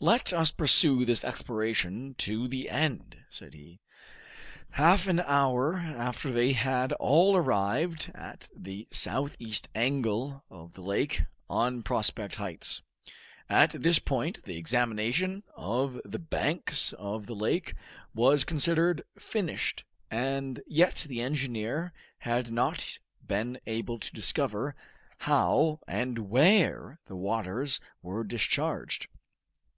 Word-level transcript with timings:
"Let 0.00 0.34
us 0.34 0.50
pursue 0.50 1.06
this 1.06 1.24
exploration 1.24 2.14
to 2.18 2.46
the 2.46 2.68
end," 2.68 3.24
said 3.30 3.54
he. 3.54 3.80
Half 4.72 5.06
an 5.06 5.20
hour 5.20 5.76
after 5.78 6.30
they 6.30 6.52
had 6.52 6.92
all 6.92 7.34
arrived 7.34 8.12
at 8.14 8.50
the 8.54 8.86
southeast 8.90 9.70
angle 9.74 10.44
of 10.50 10.74
the 10.74 10.82
lake, 10.82 11.22
on 11.48 11.82
Prospect 11.82 12.34
Heights. 12.36 12.82
At 13.48 13.70
this 13.70 13.98
point 13.98 14.42
the 14.42 14.58
examination 14.58 15.42
of 15.56 15.98
the 16.04 16.18
banks 16.18 16.92
of 16.92 17.24
the 17.24 17.34
lake 17.34 17.72
was 18.14 18.44
considered 18.44 19.04
finished, 19.18 19.84
and 20.10 20.60
yet 20.66 21.06
the 21.08 21.22
engineer 21.22 21.94
had 22.18 22.50
not 22.52 22.98
been 23.26 23.58
able 23.66 23.98
to 24.00 24.12
discover 24.14 24.76
how 25.20 25.80
and 25.88 26.28
where 26.28 27.00
the 27.06 27.16
waters 27.16 27.80
were 28.02 28.22
discharged. 28.22 29.08